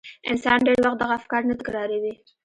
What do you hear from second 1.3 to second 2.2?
نه تکراروي.